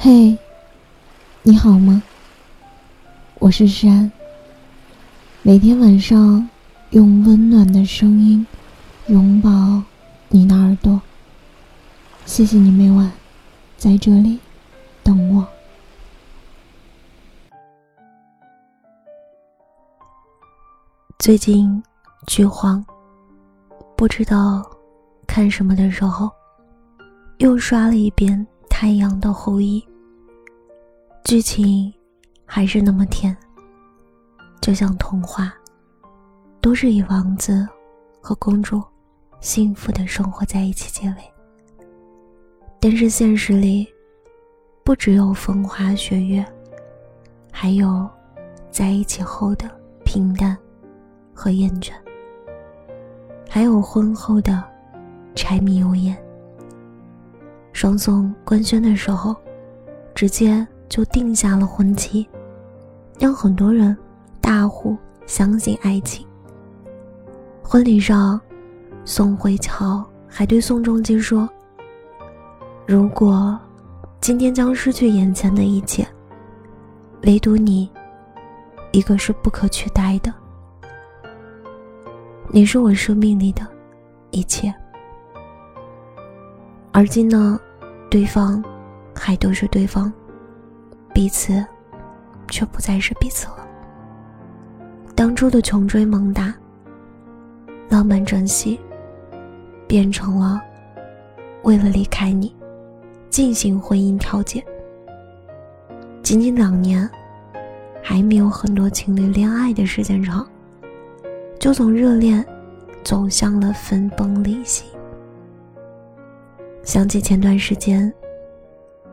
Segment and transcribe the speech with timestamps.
[0.00, 0.38] 嘿，
[1.42, 2.00] 你好吗？
[3.40, 4.08] 我是山。
[5.42, 6.48] 每天晚上
[6.90, 8.46] 用温暖的声音
[9.08, 9.82] 拥抱
[10.28, 11.02] 你的耳朵。
[12.26, 13.10] 谢谢你每晚
[13.76, 14.38] 在这里
[15.02, 15.44] 等我。
[21.18, 21.82] 最近
[22.28, 22.86] 剧荒，
[23.96, 24.64] 不知道
[25.26, 26.30] 看什么的时候，
[27.38, 28.38] 又刷了一遍
[28.80, 29.80] 《太阳的后裔》。
[31.24, 31.92] 剧情
[32.44, 33.36] 还是那么甜，
[34.60, 35.52] 就像童话，
[36.60, 37.66] 都是以王子
[38.20, 38.80] 和公主
[39.40, 41.16] 幸福的生活在一起结尾。
[42.78, 43.84] 但是现实里，
[44.84, 46.46] 不只有风花雪月，
[47.50, 48.08] 还有
[48.70, 49.68] 在一起后的
[50.04, 50.56] 平淡。
[51.34, 51.92] 和厌倦，
[53.48, 54.62] 还有婚后的
[55.34, 56.16] 柴米油盐。
[57.78, 59.36] 双宋官宣的时候，
[60.12, 62.28] 直接就定下了婚期，
[63.20, 63.96] 让很多人
[64.40, 66.26] 大呼相信爱情。
[67.62, 68.40] 婚礼上，
[69.04, 71.48] 宋慧乔还对宋仲基说
[72.84, 73.56] ：“如果
[74.20, 76.04] 今天将失去眼前的一切，
[77.22, 77.88] 唯独你，
[78.90, 80.34] 一个是不可取代的。”
[82.50, 83.64] 你是我生命里的
[84.32, 84.74] 一切，
[86.90, 87.56] 而今呢，
[88.10, 88.62] 对方
[89.14, 90.12] 还都是对方，
[91.12, 91.64] 彼此
[92.48, 93.66] 却不再是彼此了。
[95.14, 96.54] 当初的穷追猛打、
[97.88, 98.80] 浪漫珍惜，
[99.86, 100.60] 变成了
[101.64, 102.54] 为了离开你
[103.28, 104.64] 进行婚姻调解。
[106.22, 107.08] 仅仅两年，
[108.02, 110.46] 还没有很多情侣恋爱的时间长。
[111.58, 112.44] 就从热恋
[113.02, 114.84] 走向了分崩离析。
[116.88, 118.10] 想起前段时间，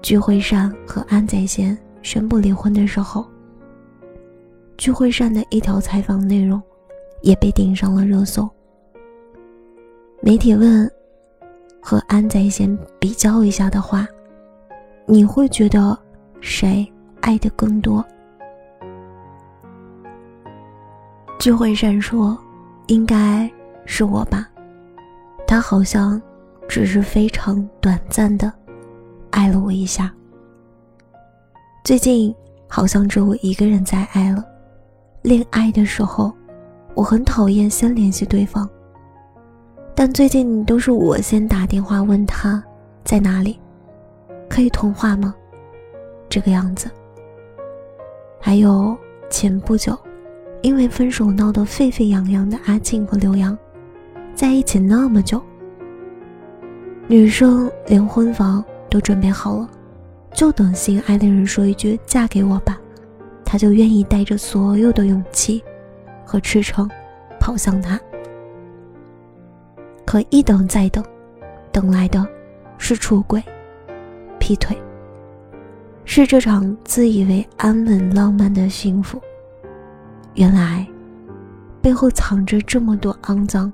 [0.00, 3.26] 聚会上和安宰贤宣布离婚的时候，
[4.78, 6.62] 聚会上的一条采访内容
[7.22, 8.48] 也被顶上了热搜。
[10.22, 10.88] 媒体问
[11.82, 14.06] ：“和安宰贤比较一下的话，
[15.04, 15.98] 你会觉得
[16.40, 16.88] 谁
[17.22, 18.04] 爱的更多？”
[21.40, 22.38] 聚会上说
[22.86, 23.50] ：“应该
[23.84, 24.48] 是我吧。”
[25.44, 26.22] 他好像
[26.68, 28.52] 只是非常短暂的
[29.30, 30.12] 爱了我一下。
[31.84, 32.34] 最近
[32.68, 34.44] 好像只有我一个人在爱了。
[35.22, 36.32] 恋爱的时候，
[36.94, 38.68] 我很讨厌先联系对方，
[39.94, 42.62] 但最近都是我先打电话问他
[43.04, 43.58] 在哪里，
[44.48, 45.34] 可以通话吗？
[46.28, 46.90] 这个样子。
[48.40, 48.96] 还有
[49.30, 49.98] 前不久。
[50.62, 53.54] 因为分手闹得沸沸扬扬的阿庆和刘洋，
[54.34, 55.38] 在一起那么久，
[57.06, 59.68] 女生连婚房都准备好了，
[60.32, 62.80] 就等心爱的人说一句“嫁给我吧”，
[63.44, 65.62] 她就愿意带着所有的勇气
[66.24, 66.90] 和赤诚
[67.38, 68.00] 跑向他。
[70.06, 71.04] 可一等再等，
[71.70, 72.26] 等来的
[72.78, 73.42] 是出轨、
[74.38, 74.74] 劈腿，
[76.06, 79.20] 是这场自以为安稳浪漫的幸福。
[80.34, 80.86] 原来，
[81.82, 83.70] 背后藏着这么多肮脏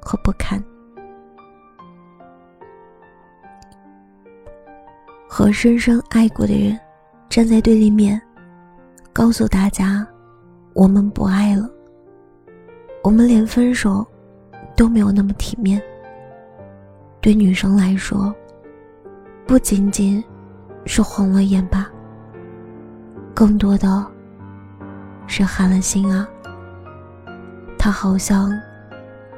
[0.00, 0.62] 和不堪。
[5.34, 6.78] 和深深爱过的人
[7.30, 8.20] 站在对立面，
[9.14, 10.06] 告诉大家：
[10.74, 11.66] 我们不爱了。
[13.02, 14.06] 我们连分手
[14.76, 15.80] 都没有那么体面。
[17.18, 18.30] 对女生来说，
[19.46, 20.22] 不仅仅
[20.84, 21.90] 是红了眼吧，
[23.32, 24.06] 更多的。
[25.26, 26.28] 是寒了心啊！
[27.78, 28.52] 他好像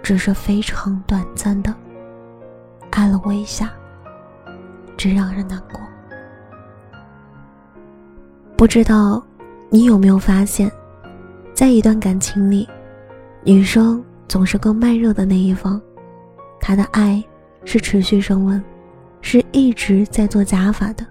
[0.02, 1.72] 只是非常短暂的
[2.90, 3.70] 爱了我一下，
[5.04, 5.78] 真让人难过。
[8.56, 9.22] 不知道
[9.68, 10.72] 你有没有发现，
[11.52, 12.66] 在一段感情里，
[13.42, 15.78] 女生总是更慢热的那一方，
[16.58, 17.22] 她的爱
[17.66, 18.64] 是持续升温，
[19.20, 21.04] 是一直在做加法的。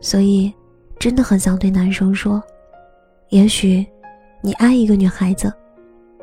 [0.00, 0.52] 所以，
[0.98, 2.42] 真的很想对男生说。
[3.28, 3.86] 也许，
[4.40, 5.52] 你爱一个女孩子，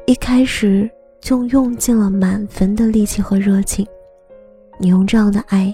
[0.05, 3.87] 一开始就用尽了满分的力气和热情，
[4.77, 5.73] 你用这样的爱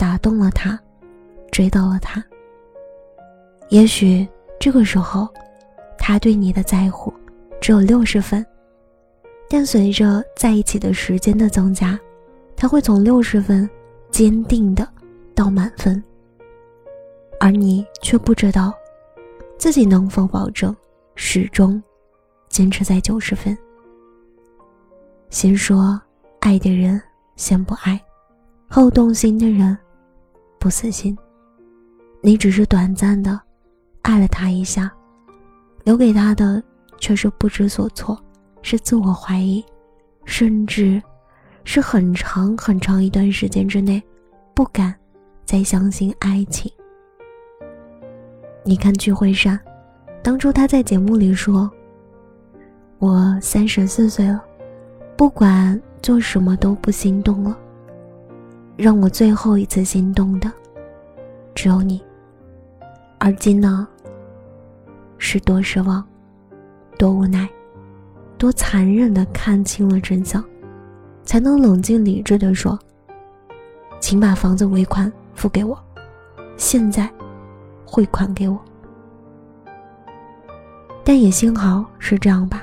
[0.00, 0.80] 打动了他，
[1.52, 2.24] 追到了他。
[3.68, 4.26] 也许
[4.58, 5.28] 这个时候，
[5.98, 7.12] 他对你的在乎
[7.60, 8.44] 只有六十分，
[9.46, 12.00] 但随着在一起的时间的增加，
[12.56, 13.68] 他会从六十分
[14.10, 14.88] 坚定的
[15.34, 16.02] 到满分，
[17.38, 18.72] 而你却不知道。
[19.58, 20.74] 自己能否保证
[21.14, 21.80] 始终
[22.48, 23.54] 坚持在九十分？
[25.28, 26.00] 先说
[26.38, 26.98] 爱的人
[27.36, 28.00] 先不爱，
[28.66, 29.76] 后动心的人
[30.60, 31.16] 不死心。
[32.20, 33.40] 你只是短暂的
[34.02, 34.92] 爱了他一下，
[35.84, 36.62] 留给他的
[36.98, 38.16] 却是不知所措，
[38.60, 39.64] 是自我怀疑，
[40.26, 41.02] 甚至
[41.64, 44.02] 是很长很长一段时间之内
[44.54, 44.94] 不敢
[45.46, 46.70] 再相信爱情。
[48.62, 49.58] 你看聚会上，
[50.22, 51.70] 当初他在节目里说
[53.00, 54.44] ：“我三十四岁了，
[55.16, 57.58] 不管做什么都不心动了。
[58.80, 60.50] 让我最后一次心动的，
[61.54, 62.02] 只有你。”
[63.20, 63.86] 而今呢，
[65.18, 66.02] 是多失望，
[66.98, 67.46] 多无奈，
[68.38, 70.42] 多残忍的看清了真相，
[71.24, 72.78] 才能冷静理智的说
[74.00, 75.78] ：“请把房子尾款付给我，
[76.56, 77.06] 现在
[77.84, 78.58] 汇款给我。”
[81.04, 82.62] 但也幸好是这样吧，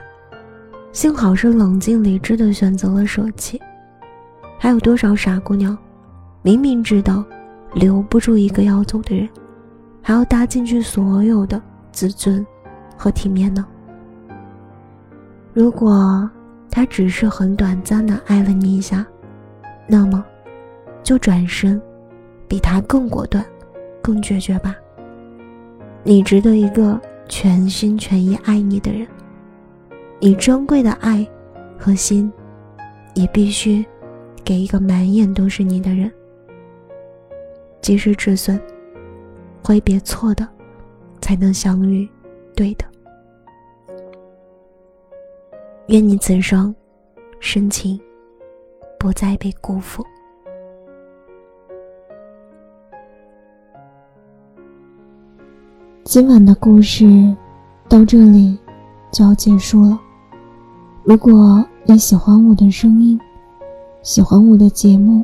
[0.91, 3.61] 幸好是冷静理智的选择了舍弃。
[4.57, 5.77] 还有多少傻姑娘，
[6.41, 7.23] 明明知道
[7.73, 9.27] 留不住一个要走的人。
[10.01, 11.61] 还要搭进去所有的
[11.91, 12.45] 自尊
[12.95, 13.67] 和体面呢。
[15.53, 16.29] 如果
[16.71, 19.05] 他只是很短暂的爱了你一下，
[19.85, 20.23] 那么
[21.03, 21.81] 就转身，
[22.47, 23.43] 比他更果断、
[24.01, 24.73] 更决绝吧。
[26.03, 26.97] 你值得一个
[27.27, 29.05] 全心全意爱你的人，
[30.21, 31.27] 你珍贵的爱
[31.77, 32.31] 和心，
[33.13, 33.85] 也必须
[34.41, 36.09] 给一个满眼都是你的人。
[37.87, 38.61] 及时止损。
[39.63, 40.45] 挥别错的，
[41.21, 42.05] 才能相遇
[42.53, 42.83] 对的。
[45.87, 46.75] 愿你此生
[47.39, 47.97] 深情
[48.99, 50.05] 不再被辜负。
[56.03, 57.05] 今晚的故事
[57.87, 58.59] 到这里
[59.13, 59.97] 就要结束了。
[61.05, 63.17] 如果你喜欢我的声音，
[64.01, 65.23] 喜欢我的节目，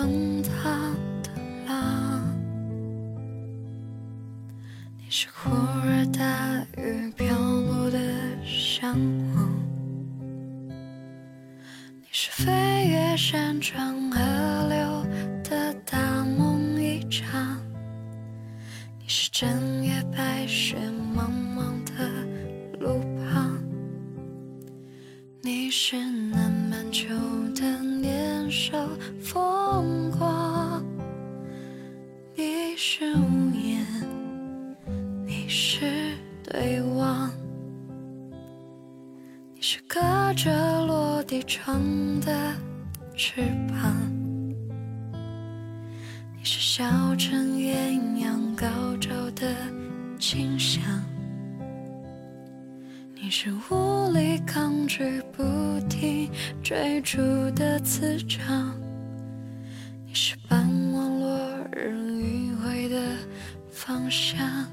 [0.00, 1.30] 滚烫的
[1.66, 2.22] 浪
[4.96, 5.50] 你是忽
[5.84, 7.98] 热大雨飘落的
[8.46, 8.96] 想
[41.68, 42.54] 落地窗的。
[43.14, 43.94] 翅膀，
[46.36, 48.66] 你是小城艳阳高
[49.00, 49.54] 照的
[50.20, 50.80] 清香，
[53.12, 55.42] 你是无力抗拒不
[55.88, 56.30] 停
[56.62, 57.18] 追逐
[57.56, 58.72] 的磁场，
[60.06, 60.60] 你是傍
[60.92, 61.90] 晚落日
[62.22, 63.02] 余晖的
[63.68, 64.64] 方向，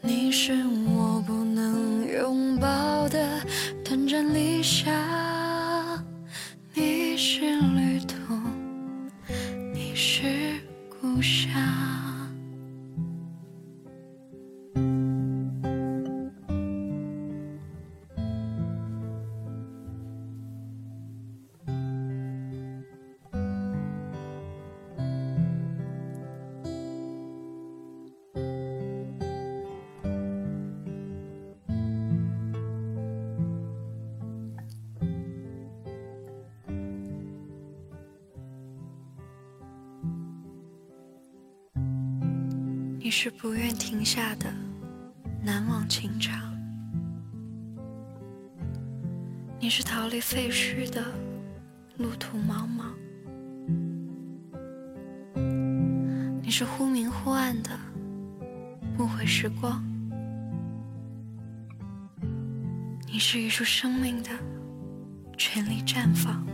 [0.00, 0.54] 你是
[0.96, 3.44] 我不能拥抱的
[3.84, 5.09] 短暂理想。
[43.02, 44.52] 你是不愿停下的
[45.42, 46.54] 难忘情长，
[49.58, 51.02] 你是逃离废墟的
[51.96, 52.92] 路途茫茫，
[56.42, 57.70] 你是忽明忽暗的
[58.98, 59.82] 不悔时光，
[63.06, 64.28] 你是一束生命的
[65.38, 66.46] 全力绽放，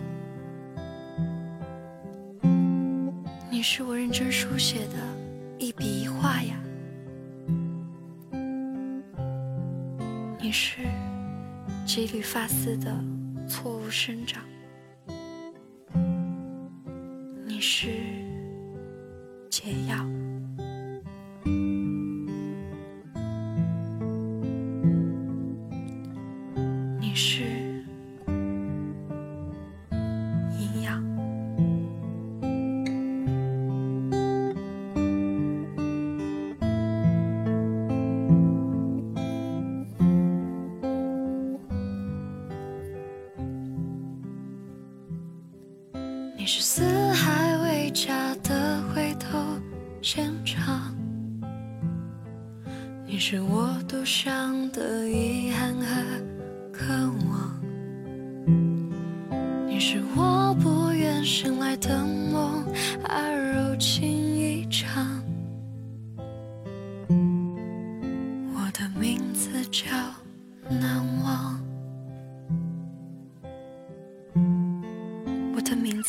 [3.51, 5.16] 你是我认真书写的。
[5.67, 6.55] 一笔一画呀，
[10.41, 10.79] 你是
[11.85, 12.97] 几缕发丝的
[13.49, 14.45] 错误生长。
[17.45, 17.89] 你是
[19.51, 20.16] 解药。
[46.47, 49.37] 你是四海为家的回头
[50.01, 50.95] 现场，
[53.05, 55.87] 你是我独享的遗憾和
[56.73, 56.85] 渴
[57.29, 57.61] 望，
[59.67, 62.65] 你是我不愿醒来的梦，
[63.03, 64.16] 而柔情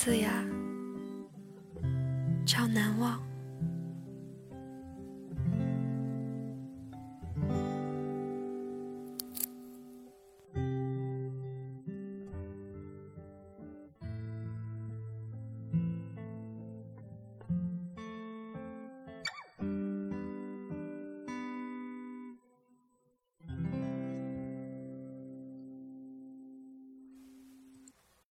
[0.07, 0.41] 对呀，